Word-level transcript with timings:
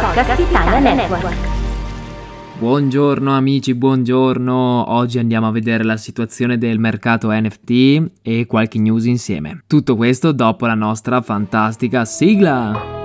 podcast 0.00 0.40
Italia 0.40 0.78
Network. 0.78 1.36
Buongiorno 2.58 3.36
amici, 3.36 3.74
buongiorno. 3.74 4.90
Oggi 4.90 5.18
andiamo 5.18 5.48
a 5.48 5.50
vedere 5.50 5.84
la 5.84 5.98
situazione 5.98 6.56
del 6.56 6.78
mercato 6.78 7.30
NFT 7.30 8.10
e 8.22 8.46
qualche 8.46 8.78
news 8.78 9.04
insieme. 9.04 9.64
Tutto 9.66 9.96
questo 9.96 10.32
dopo 10.32 10.64
la 10.64 10.74
nostra 10.74 11.20
fantastica 11.20 12.06
sigla. 12.06 13.00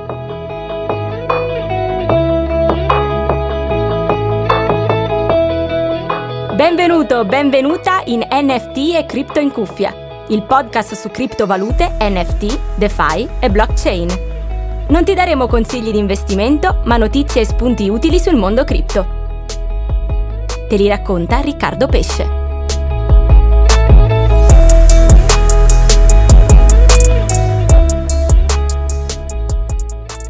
Benvenuto, 6.55 7.25
benvenuta 7.25 8.01
in 8.05 8.25
NFT 8.31 8.95
e 8.95 9.05
Cripto 9.05 9.39
in 9.39 9.51
cuffia, 9.51 9.93
il 10.29 10.43
podcast 10.43 10.93
su 10.93 11.09
criptovalute, 11.09 11.97
NFT, 11.99 12.77
DeFi 12.77 13.27
e 13.39 13.49
blockchain. 13.49 14.35
Non 14.89 15.03
ti 15.03 15.13
daremo 15.13 15.47
consigli 15.47 15.91
di 15.91 15.97
investimento, 15.97 16.81
ma 16.85 16.95
notizie 16.95 17.41
e 17.41 17.45
spunti 17.45 17.89
utili 17.89 18.19
sul 18.19 18.35
mondo 18.35 18.63
cripto. 18.63 19.05
Te 20.69 20.75
li 20.77 20.87
racconta 20.87 21.39
Riccardo 21.39 21.87
Pesce. 21.87 22.36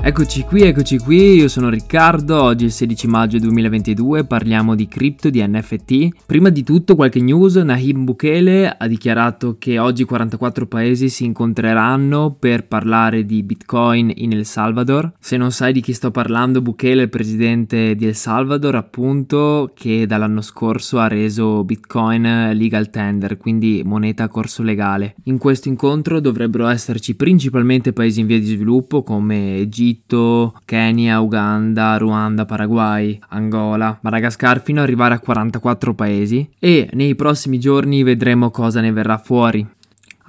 Eccoci 0.08 0.44
qui, 0.44 0.62
eccoci 0.62 1.00
qui, 1.00 1.34
io 1.34 1.50
sono 1.50 1.68
Riccardo, 1.68 2.42
oggi 2.42 2.64
è 2.64 2.68
il 2.68 2.72
16 2.72 3.08
maggio 3.08 3.40
2022, 3.40 4.24
parliamo 4.24 4.74
di 4.74 4.88
cripto, 4.88 5.30
di 5.30 5.46
NFT. 5.46 6.24
Prima 6.26 6.48
di 6.48 6.64
tutto 6.64 6.96
qualche 6.96 7.20
news, 7.20 7.56
Nahim 7.58 8.06
Bukele 8.06 8.70
ha 8.70 8.88
dichiarato 8.88 9.58
che 9.60 9.80
oggi 9.80 10.06
44 10.06 10.66
paesi 10.66 11.10
si 11.10 11.26
incontreranno 11.26 12.38
per 12.40 12.68
parlare 12.68 13.26
di 13.26 13.44
Bitcoin 13.44 14.10
in 14.16 14.32
El 14.32 14.46
Salvador. 14.46 15.12
Se 15.20 15.36
non 15.36 15.52
sai 15.52 15.74
di 15.74 15.82
chi 15.82 15.92
sto 15.92 16.10
parlando, 16.10 16.62
Bukele 16.62 17.02
è 17.02 17.04
il 17.04 17.10
presidente 17.10 17.94
di 17.94 18.06
El 18.06 18.16
Salvador, 18.16 18.76
appunto, 18.76 19.74
che 19.76 20.06
dall'anno 20.06 20.40
scorso 20.40 21.00
ha 21.00 21.10
reso 21.10 21.66
Bitcoin 21.66 22.52
legal 22.54 22.90
tender, 22.90 23.36
quindi 23.36 23.82
moneta 23.84 24.24
a 24.24 24.30
corso 24.30 24.64
legale. 24.64 25.16
In 25.24 25.38
questo 25.38 25.68
incontro 25.68 26.22
dovrebbero 26.22 26.68
esserci 26.68 27.14
principalmente 27.18 27.92
paesi 27.92 28.22
in 28.22 28.28
via 28.28 28.40
di 28.40 28.46
sviluppo 28.46 29.04
come 29.04 29.58
Egitto, 29.58 29.96
Egitto, 29.98 30.54
Kenya, 30.66 31.20
Uganda, 31.20 31.98
Ruanda, 31.98 32.46
Paraguay, 32.46 33.20
Angola, 33.30 33.98
Madagascar 34.02 34.62
fino 34.62 34.80
ad 34.80 34.86
arrivare 34.86 35.16
a 35.16 35.20
44 35.20 35.94
paesi 35.96 36.48
e 36.60 36.90
nei 36.94 37.16
prossimi 37.16 37.60
giorni 37.60 38.04
vedremo 38.04 38.52
cosa 38.52 38.80
ne 38.80 38.92
verrà 38.92 39.18
fuori. 39.18 39.68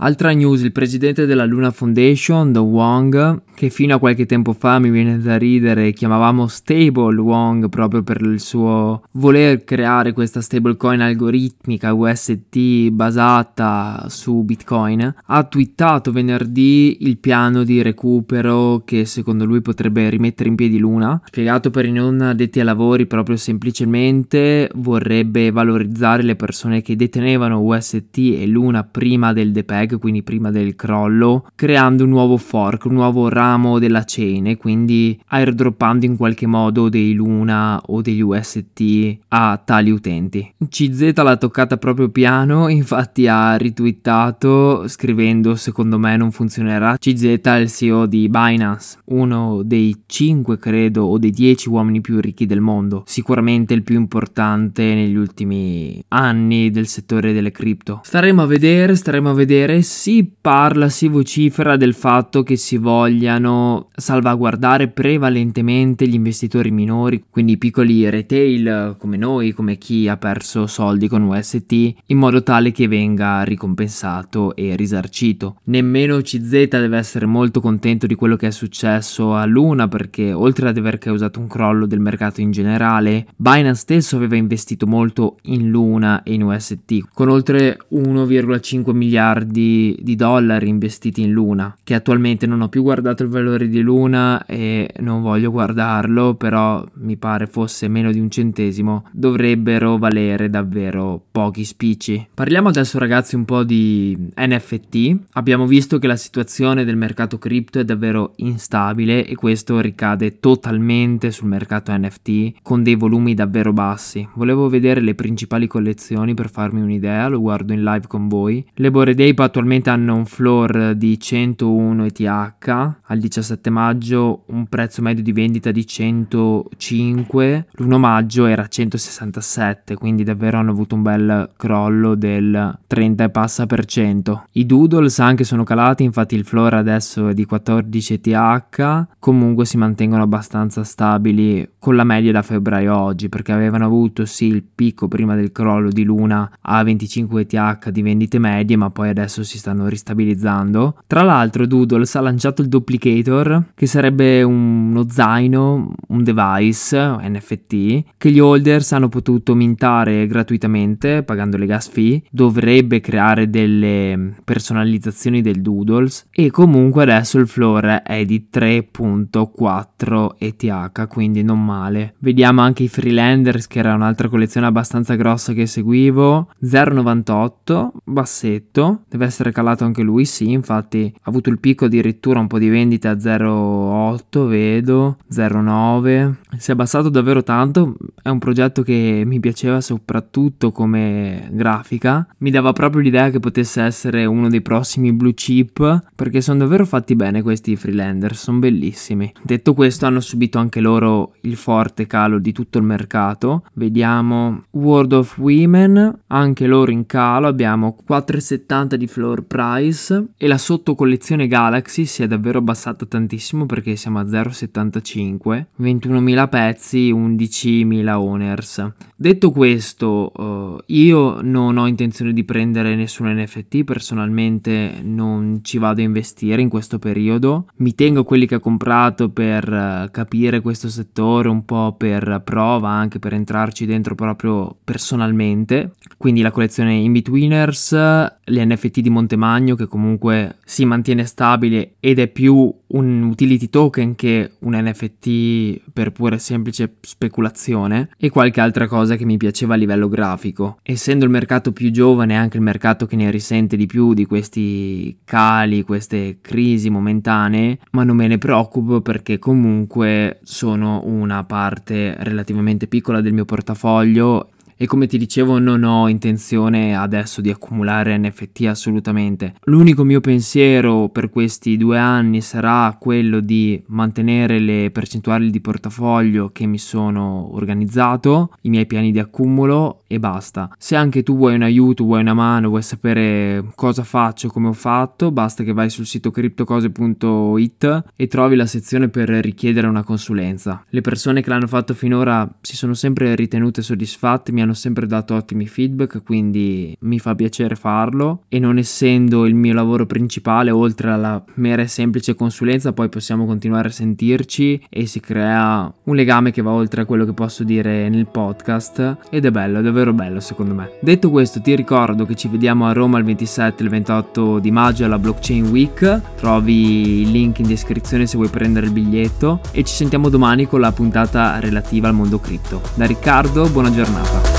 Altra 0.01 0.31
news, 0.31 0.63
il 0.63 0.71
presidente 0.71 1.27
della 1.27 1.45
Luna 1.45 1.73
Foundation, 1.73 2.53
Do 2.53 2.63
Wong, 2.63 3.43
che 3.53 3.69
fino 3.69 3.97
a 3.97 3.99
qualche 3.99 4.27
tempo 4.27 4.53
fa 4.53 4.79
mi 4.79 4.91
viene 4.91 5.19
da 5.19 5.37
ridere, 5.37 5.93
chiamavamo 5.93 6.47
Stable 6.47 7.21
Wong 7.21 7.69
proprio 7.69 8.05
per 8.05 8.21
il 8.21 8.39
suo 8.39 9.03
voler 9.15 9.65
creare 9.65 10.13
questa 10.13 10.41
stablecoin 10.41 11.01
algoritmica 11.01 11.93
UST 11.93 12.91
basata 12.91 14.07
su 14.09 14.45
Bitcoin, 14.45 15.15
ha 15.25 15.43
twittato 15.43 16.13
venerdì 16.13 16.99
il 17.01 17.19
piano 17.19 17.65
di 17.65 17.83
recupero 17.83 18.83
che 18.85 19.05
secondo 19.05 19.45
lui 19.45 19.63
potrebbe 19.63 20.09
rimettere 20.09 20.49
in 20.49 20.55
piedi 20.55 20.79
Luna, 20.79 21.21
spiegato 21.25 21.71
per 21.71 21.87
i 21.87 21.91
non 21.91 22.21
addetti 22.21 22.61
ai 22.61 22.67
lavori 22.67 23.07
proprio 23.07 23.35
semplicemente 23.35 24.71
vorrebbe 24.77 25.51
valorizzare 25.51 26.23
le 26.23 26.37
persone 26.37 26.83
che 26.83 26.95
detenevano 26.95 27.61
UST 27.61 28.17
e 28.19 28.47
Luna 28.47 28.85
prima 28.85 29.33
del 29.33 29.51
depeg 29.51 29.88
quindi 29.97 30.23
prima 30.23 30.51
del 30.51 30.77
crollo, 30.77 31.47
creando 31.55 32.05
un 32.05 32.11
nuovo 32.11 32.37
fork, 32.37 32.85
un 32.85 32.95
nuovo 32.95 33.29
ramo 33.29 33.79
della 33.79 34.05
chain 34.05 34.47
e 34.49 34.57
quindi 34.57 35.19
airdroppando 35.29 36.05
in 36.05 36.17
qualche 36.17 36.47
modo 36.47 36.89
dei 36.89 37.15
Luna 37.15 37.81
o 37.87 38.03
degli 38.03 38.21
UST 38.21 39.19
a 39.29 39.61
tali 39.65 39.91
utenti. 39.91 40.55
CZ 40.69 41.13
l'ha 41.15 41.37
toccata 41.37 41.77
proprio 41.77 42.09
piano, 42.11 42.69
infatti 42.69 43.27
ha 43.27 43.57
ritwittato 43.57 44.87
scrivendo 44.89 45.55
secondo 45.55 45.99
me 45.99 46.17
non 46.17 46.31
funzionerà. 46.31 46.97
CZ 46.99 47.41
è 47.43 47.57
il 47.59 47.71
CEO 47.71 48.07
di 48.07 48.29
Binance, 48.29 48.99
uno 49.07 49.63
dei 49.65 50.03
5 50.07 50.59
credo 50.59 51.05
o 51.05 51.19
dei 51.19 51.31
10 51.31 51.69
uomini 51.69 52.01
più 52.01 52.21
ricchi 52.21 52.47
del 52.47 52.61
mondo, 52.61 53.03
sicuramente 53.07 53.75
il 53.75 53.83
più 53.83 53.97
importante 53.97 54.83
negli 54.95 55.17
ultimi 55.17 56.03
anni 56.09 56.71
del 56.71 56.87
settore 56.87 57.33
delle 57.33 57.51
cripto. 57.51 58.01
Staremo 58.03 58.43
a 58.43 58.47
vedere, 58.47 58.95
staremo 58.95 59.31
a 59.31 59.35
vedere 59.35 59.78
si 59.83 60.31
parla, 60.41 60.89
si 60.89 61.09
vocifera 61.09 61.77
del 61.77 61.95
fatto 61.95 62.43
che 62.43 62.57
si 62.57 62.77
vogliano 62.77 63.89
salvaguardare 63.95 64.89
prevalentemente 64.89 66.07
gli 66.07 66.15
investitori 66.15 66.71
minori, 66.71 67.25
quindi 67.29 67.53
i 67.53 67.59
piccoli 67.59 68.09
retail 68.09 68.97
come 68.99 69.17
noi, 69.17 69.53
come 69.53 69.77
chi 69.77 70.09
ha 70.09 70.17
perso 70.17 70.67
soldi 70.67 71.09
con 71.09 71.23
UST, 71.23 71.95
in 72.07 72.19
modo 72.19 72.43
tale 72.43 72.73
che 72.73 72.89
venga 72.89 73.43
ricompensato 73.43 74.57
e 74.57 74.77
risarcito. 74.77 75.61
Nemmeno 75.65 76.21
CZ 76.21 76.69
deve 76.69 76.99
essere 76.99 77.27
molto 77.27 77.61
contento 77.61 78.07
di 78.07 78.15
quello 78.15 78.37
che 78.37 78.49
è 78.49 78.51
successo 78.51 79.35
a 79.35 79.45
Luna 79.45 79.89
perché 79.89 80.33
oltre 80.33 80.69
ad 80.69 80.77
aver 80.77 80.99
causato 80.99 81.41
un 81.41 81.49
crollo 81.49 81.87
del 81.87 82.01
mercato 82.01 82.41
in 82.41 82.51
generale, 82.51 83.27
Binance 83.37 83.81
stesso 83.81 84.17
aveva 84.17 84.37
investito 84.37 84.87
molto 84.87 85.39
in 85.43 85.69
Luna 85.69 86.23
e 86.23 86.35
in 86.35 86.43
UST, 86.43 87.09
con 87.13 87.29
oltre 87.29 87.79
1,5 87.93 88.93
miliardi 88.93 89.68
di, 89.69 90.17
dollari 90.17 90.69
investiti 90.69 91.23
in 91.23 91.33
Luna, 91.33 91.77
che 91.85 91.95
attualmente 91.95 92.47
non 92.47 92.61
ho 92.61 92.69
più 92.69 92.83
guardato 92.83 93.23
il 93.23 93.29
valore 93.29 93.69
di 93.69 93.81
Luna 93.81 94.45
e 94.47 94.91
non 95.01 95.23
voglio 95.23 95.51
guardarlo, 95.51 96.35
però 96.35 96.85
mi 96.95 97.17
pare 97.17 97.47
fosse 97.47 97.89
meno 97.89 98.11
di 98.11 98.19
un 98.19 98.31
centesimo, 98.31 99.05
dovrebbero 99.13 99.99
valere 99.99 100.49
davvero 100.49 101.23
pochi 101.31 101.65
spicci. 101.65 102.29
Parliamo 102.35 102.69
adesso 102.69 102.99
ragazzi 102.99 103.35
un 103.35 103.45
po' 103.45 103.65
di 103.65 104.17
NFT. 104.37 105.17
Abbiamo 105.33 105.67
visto 105.67 105.99
che 105.99 106.07
la 106.07 106.17
situazione 106.17 106.85
del 106.85 106.97
mercato 106.97 107.39
cripto 107.39 107.79
è 107.79 107.85
davvero 107.85 108.33
instabile 108.37 109.27
e 109.27 109.35
questo 109.35 109.81
ricade 109.81 110.41
totalmente 110.41 111.31
sul 111.31 111.49
mercato 111.49 111.97
NFT 111.97 112.55
con 112.63 112.83
dei 112.83 112.95
volumi 112.95 113.35
davvero 113.35 113.73
bassi. 113.73 114.27
Volevo 114.35 114.69
vedere 114.69 115.01
le 115.01 115.15
principali 115.15 115.67
collezioni 115.67 116.35
per 116.35 116.51
farmi 116.51 116.81
un'idea, 116.81 117.29
lo 117.29 117.41
guardo 117.41 117.73
in 117.73 117.83
live 117.83 118.07
con 118.07 118.29
voi. 118.29 118.65
Le 118.75 118.91
Bored 118.91 119.19
Ape 119.21 119.43
attualmente 119.49 119.91
hanno 119.91 120.15
un 120.15 120.27
floor 120.27 120.95
di 120.95 121.19
101 121.19 122.05
ETH, 122.05 122.69
al 123.03 123.19
17 123.19 123.71
maggio 123.71 124.45
un 124.47 124.67
prezzo 124.67 125.03
medio 125.03 125.23
di 125.23 125.33
vendita 125.33 125.71
di 125.71 125.87
105, 125.87 127.67
l'1 127.73 127.97
maggio 127.97 128.47
era 128.47 128.67
167, 128.67 129.97
quindi 129.97 130.23
davvero 130.23 130.59
hanno 130.59 130.71
avuto 130.71 130.95
un 130.95 131.03
bel 131.03 131.51
crollo 131.57 132.15
del 132.15 132.79
30 132.87 133.25
e 133.25 133.31
passa 133.31 133.67
per 133.67 133.85
cento. 133.87 134.45
I 134.53 134.67
doodles 134.67 135.19
anche 135.19 135.45
sono 135.45 135.65
calati, 135.65 136.05
infatti 136.05 136.35
il 136.35 136.45
floor 136.45 136.75
adesso 136.75 137.29
è 137.29 137.35
di 137.35 137.45
14 137.45 138.13
ETH, 138.15 139.07
comunque 139.19 139.65
si 139.65 139.77
mantengono 139.77 140.23
abbastanza 140.23 140.85
stabili 140.85 141.69
con 141.79 141.97
la 141.97 142.05
media 142.05 142.33
da 142.33 142.43
febbraio 142.43 142.93
a 142.93 143.03
oggi, 143.03 143.29
perché 143.29 143.53
avevano 143.53 143.87
avuto 143.87 144.25
sì 144.27 144.47
il 144.47 144.63
picco 144.63 145.09
prima 145.09 145.35
del 145.35 145.53
crollo 145.53 145.91
di 145.91 146.05
Luna 146.05 146.51
a 146.61 146.83
25 146.83 147.41
ETH 147.41 147.89
di 147.91 148.03
vendite 148.03 148.39
medie, 148.39 148.77
ma 148.77 148.91
poi 148.91 149.09
adesso 149.09 149.38
si 149.43 149.59
stanno 149.59 149.89
ristabilizzando. 149.89 150.99
Tra 151.07 151.23
l'altro 151.23 151.67
Doodles 151.67 152.15
ha 152.15 152.21
lanciato 152.21 152.63
il 152.63 152.69
Duplicator, 152.69 153.71
che 153.75 153.87
sarebbe 153.87 154.43
uno 154.43 155.07
zaino, 155.09 155.93
un 156.09 156.23
device 156.23 157.17
NFT, 157.21 158.05
che 158.17 158.31
gli 158.31 158.39
holders 158.39 158.93
hanno 158.93 159.09
potuto 159.09 159.55
mintare 159.55 160.27
gratuitamente 160.27 161.23
pagando 161.23 161.57
le 161.57 161.67
gas 161.67 161.89
fee, 161.89 162.23
dovrebbe 162.31 163.01
creare 163.01 163.51
delle 163.51 164.35
personalizzazioni 164.45 165.41
del 165.41 165.61
Doodles 165.61 166.29
e 166.31 166.51
comunque 166.51 167.03
adesso 167.03 167.39
il 167.39 167.47
floor 167.47 168.03
è 168.05 168.25
di 168.25 168.49
3.4 168.53 170.29
ETH, 170.39 171.07
quindi 171.07 171.43
non 171.43 171.65
male. 171.65 172.15
Vediamo 172.19 172.61
anche 172.63 172.83
i 172.85 172.89
Freelanders, 172.89 173.67
che 173.67 173.79
era 173.79 173.95
un'altra 173.95 174.29
collezione 174.29 174.67
abbastanza 174.67 175.15
grossa 175.15 175.53
che 175.53 175.67
seguivo, 175.67 176.51
0.98, 176.63 177.89
bassetto, 178.05 179.03
deve 179.09 179.27
essere 179.29 179.53
calato 179.53 179.85
anche 179.85 180.03
lui, 180.03 180.25
sì, 180.25 180.51
infatti 180.51 181.13
ha 181.15 181.29
avuto 181.29 181.51
il 181.51 181.59
picco 181.59 181.85
addirittura 181.85 182.41
un 182.41 182.47
po' 182.47 182.59
di 182.59 182.69
vendite 182.69 183.09
a 183.09 183.13
0,8, 183.13 184.47
vedo, 184.47 185.19
0,9, 185.31 186.35
si 186.59 186.71
è 186.71 186.73
abbassato 186.73 187.09
davvero 187.09 187.43
tanto, 187.43 187.97
è 188.23 188.29
un 188.29 188.39
progetto 188.39 188.83
che 188.83 189.23
mi 189.25 189.41
piaceva 189.41 189.81
soprattutto 189.81 190.73
come 190.73 191.49
grafica, 191.53 192.27
mi 192.39 192.51
dava 192.51 192.73
proprio 192.73 193.03
l'idea 193.03 193.31
che 193.31 193.41
potesse 193.41 193.83
essere 193.83 194.25
uno 194.25 194.49
dei 194.49 194.63
prossimi 194.63 195.13
blue 195.13 195.35
chip, 195.35 196.07
perché 196.15 196.41
sono 196.41 196.59
davvero 196.59 196.85
fatti 196.87 197.15
bene 197.15 197.43
questi 197.43 197.77
freelander, 197.77 198.37
sono 198.37 198.59
bellissimi. 198.59 199.33
Detto 199.43 199.75
questo 199.75 200.07
hanno 200.07 200.21
subito 200.21 200.59
anche 200.59 200.81
loro 200.81 201.35
il 201.43 201.57
forte 201.57 202.07
calo 202.07 202.39
di 202.39 202.53
tutto 202.53 202.79
il 202.79 202.85
mercato, 202.85 203.65
vediamo 203.75 204.65
World 204.71 205.13
of 205.13 205.39
Women, 205.39 206.21
anche 206.29 206.67
loro 206.67 206.91
in 206.91 207.07
calo, 207.07 207.47
abbiamo 207.47 207.97
4,70 208.09 208.95
di 208.95 209.07
floor 209.07 209.43
price 209.43 210.29
e 210.37 210.47
la 210.47 210.59
sottocollezione 210.59 211.47
Galaxy 211.47 212.05
si 212.05 212.23
è 212.23 212.27
davvero 212.27 212.59
abbassata 212.59 213.07
tantissimo 213.07 213.67
perché 213.67 213.97
siamo 213.97 214.19
a 214.19 214.25
0,75, 214.25 215.67
21.000 215.81 216.49
pezzi, 216.49 217.13
11.000 217.13 218.08
owners. 218.09 218.93
Detto 219.17 219.51
questo, 219.51 220.33
uh, 220.35 220.79
io 220.87 221.41
non 221.41 221.77
ho 221.77 221.87
intenzione 221.87 222.33
di 222.33 222.45
prendere 222.45 222.95
nessun 222.95 223.29
NFT, 223.29 223.85
personalmente 223.85 225.01
non 225.03 225.61
ci 225.63 225.79
vado 225.79 226.01
a 226.01 226.05
investire 226.05 226.63
in 226.63 226.69
questo 226.69 226.99
periodo, 226.99 227.67
mi 227.77 227.95
tengo 227.95 228.25
quelli 228.25 228.47
che 228.47 228.57
ho 228.57 228.61
comprato 228.61 229.31
per 229.31 229.69
uh, 229.69 230.11
capire 230.11 230.61
questo 230.61 230.89
settore 230.89 231.49
un 231.49 231.65
po' 231.65 231.95
per 231.97 232.43
prova, 232.45 232.91
anche 232.91 233.19
per 233.19 233.35
entrarci 233.35 233.87
dentro 233.87 234.15
proprio 234.15 234.77
personalmente, 234.85 235.95
quindi 236.17 236.41
la 236.41 236.51
collezione 236.51 236.95
In-Betweeners, 236.95 238.37
gli 238.45 238.61
NFT 238.61 239.01
di 239.01 239.11
Montemagno 239.11 239.75
che 239.75 239.87
comunque 239.87 240.57
si 240.65 240.85
mantiene 240.85 241.25
stabile 241.25 241.95
ed 242.01 242.19
è 242.19 242.29
più 242.29 242.73
un 242.89 243.23
utility 243.25 243.69
token 243.69 244.15
che 244.15 244.53
un 244.61 244.75
NFT 244.75 245.91
per 245.93 246.13
pura 246.13 246.37
e 246.37 246.39
semplice 246.39 246.95
speculazione 247.01 248.11
e 248.17 248.31
qualche 248.31 248.61
altra 248.61 248.87
cosa 248.87 249.17
che 249.17 249.25
mi 249.25 249.37
piaceva 249.37 249.75
a 249.75 249.77
livello 249.77 250.09
grafico. 250.09 250.79
Essendo 250.83 251.25
il 251.25 251.31
mercato 251.31 251.73
più 251.73 251.91
giovane, 251.91 252.37
anche 252.37 252.57
il 252.57 252.63
mercato 252.63 253.07
che 253.07 253.17
ne 253.17 253.31
risente 253.31 253.77
di 253.77 253.87
più 253.87 254.15
di 254.15 254.27
questi 254.27 255.19
cali, 255.25 255.83
queste 255.83 256.39
crisi 256.41 256.91
momentanee, 256.91 257.79
ma 257.93 258.05
non 258.05 258.17
me 258.17 258.27
ne 258.27 258.39
preoccupo 258.39 259.01
perché 259.01 259.39
comunque 259.39 260.39
sono 260.43 261.03
una 261.05 261.45
parte 261.45 262.15
relativamente 262.19 262.87
piccola 262.87 263.21
del 263.21 263.33
mio 263.33 263.45
portafoglio 263.45 264.51
e 264.81 264.87
come 264.87 265.09
ti 265.09 265.19
dicevo 265.19 265.59
non 265.59 265.83
ho 265.83 266.09
intenzione 266.09 266.97
adesso 266.97 267.41
di 267.41 267.51
accumulare 267.51 268.17
NFT 268.17 268.67
assolutamente. 268.67 269.55
L'unico 269.65 270.05
mio 270.05 270.21
pensiero 270.21 271.09
per 271.09 271.31
questi 271.31 271.77
due 271.77 271.99
anni 271.99 272.41
sarà 272.41 272.97
quello 272.99 273.41
di 273.41 273.83
mantenere 273.89 274.61
le 274.61 274.91
percentuali 274.93 275.51
di 275.51 275.61
portafoglio 275.61 276.51
che 276.53 276.67
mi 276.67 276.79
sono 276.79 277.55
organizzato, 277.55 278.55
i 278.63 278.71
miei 278.71 278.87
piani 278.87 279.11
di 279.11 279.19
accumulo 279.19 280.03
e 280.07 280.21
basta. 280.21 280.71
Se 280.79 280.95
anche 280.95 281.25
tu 281.25 281.37
vuoi 281.37 281.57
un 281.57 281.63
aiuto, 281.63 282.05
vuoi 282.05 282.21
una 282.21 282.35
mano, 282.35 282.69
vuoi 282.69 282.83
sapere 282.83 283.65
cosa 283.75 284.05
faccio, 284.05 284.49
come 284.49 284.69
ho 284.69 284.73
fatto, 284.73 285.33
basta 285.33 285.65
che 285.65 285.73
vai 285.73 285.91
sul 285.91 286.07
sito 286.07 286.31
criptocose.it 286.31 288.05
e 288.15 288.27
trovi 288.29 288.55
la 288.55 288.67
sezione 288.67 289.09
per 289.09 289.29
richiedere 289.29 289.89
una 289.89 290.05
consulenza. 290.05 290.85
Le 290.89 291.01
persone 291.01 291.43
che 291.43 291.51
l'hanno 291.51 291.67
fatto 291.67 291.95
finora 291.95 292.49
si 292.61 292.77
sono 292.77 292.95
sempre 292.95 293.35
ritenute 293.35 293.83
soddisfatte, 293.83 294.53
mi 294.53 294.63
hanno 294.63 294.68
hanno 294.69 294.75
sempre 294.75 295.07
dato 295.07 295.35
ottimi 295.35 295.67
feedback, 295.67 296.23
quindi 296.23 296.95
mi 297.01 297.19
fa 297.19 297.35
piacere 297.35 297.75
farlo 297.75 298.43
e 298.49 298.59
non 298.59 298.77
essendo 298.77 299.47
il 299.47 299.55
mio 299.55 299.73
lavoro 299.73 300.05
principale, 300.05 300.71
oltre 300.71 301.11
alla 301.11 301.43
mera 301.55 301.81
e 301.83 301.87
semplice 301.87 302.35
consulenza, 302.35 302.93
poi 302.93 303.09
possiamo 303.09 303.47
continuare 303.47 303.89
a 303.89 303.91
sentirci 303.93 304.83
e 304.91 305.07
si 305.07 305.21
crea 305.21 305.91
un 306.05 306.15
legame 306.15 306.51
che 306.51 306.61
va 306.61 306.71
oltre 306.71 307.03
a 307.03 307.05
quello 307.07 307.25
che 307.25 307.33
posso 307.33 307.65
dire 307.65 308.11
nel 308.11 308.27
podcast 308.27 309.17
ed 309.31 309.47
è 309.47 309.51
bello, 309.51 309.79
è 309.79 309.83
davvero 309.83 310.13
bello 310.13 310.41
secondo 310.41 310.75
me. 310.75 310.91
Detto 311.01 311.31
questo, 311.31 311.63
ti 311.63 311.75
ricordo 311.75 312.27
che 312.27 312.35
ci 312.35 312.49
vediamo 312.49 312.87
a 312.87 312.93
Roma 312.93 313.19
il 313.19 313.25
27 313.25 313.81
e 313.81 313.85
il 313.85 313.91
28 313.91 314.59
di 314.59 314.71
maggio 314.71 315.07
alla 315.07 315.19
Blockchain 315.19 315.69
Week, 315.69 316.21
trovi 316.37 317.23
il 317.23 317.31
link 317.31 317.61
in 317.61 317.69
descrizione 317.69 318.27
se 318.27 318.37
vuoi 318.37 318.51
prendere 318.51 318.87
il 318.87 318.93
biglietto 318.93 319.61
e 319.73 319.83
ci 319.83 319.95
sentiamo 319.95 320.29
domani 320.29 320.67
con 320.67 320.81
la 320.81 320.93
puntata 320.93 321.59
relativa 321.59 322.09
al 322.09 322.15
mondo 322.15 322.39
cripto. 322.39 322.83
Da 322.95 323.07
Riccardo, 323.07 323.69
buona 323.69 323.91
giornata. 323.91 324.58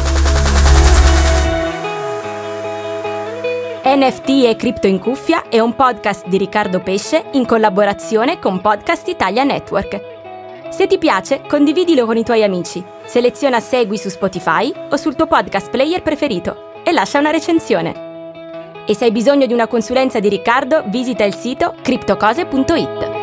NFT 3.92 4.46
e 4.46 4.56
Cripto 4.56 4.86
in 4.86 5.00
Cuffia 5.00 5.50
è 5.50 5.60
un 5.60 5.74
podcast 5.74 6.28
di 6.28 6.38
Riccardo 6.38 6.80
Pesce 6.80 7.26
in 7.32 7.48
collaborazione 7.48 8.38
con 8.38 8.62
Podcast 8.62 9.08
Italia 9.08 9.44
Network. 9.44 10.70
Se 10.70 10.86
ti 10.86 11.00
piace, 11.00 11.42
condividilo 11.48 12.06
con 12.06 12.16
i 12.16 12.24
tuoi 12.24 12.44
amici, 12.44 12.84
seleziona 13.06 13.60
Segui 13.60 13.98
su 13.98 14.10
Spotify 14.10 14.72
o 14.92 14.96
sul 14.96 15.16
tuo 15.16 15.26
podcast 15.26 15.72
player 15.72 16.04
preferito 16.04 16.84
e 16.84 16.92
lascia 16.92 17.18
una 17.18 17.32
recensione. 17.32 18.84
E 18.86 18.94
se 18.94 19.06
hai 19.06 19.12
bisogno 19.12 19.48
di 19.48 19.54
una 19.54 19.66
consulenza 19.66 20.20
di 20.20 20.30
Riccardo, 20.30 20.84
visita 20.86 21.24
il 21.24 21.34
sito 21.34 21.74
criptocose.it. 21.82 23.19